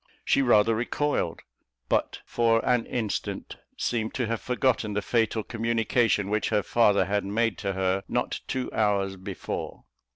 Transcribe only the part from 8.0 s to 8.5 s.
not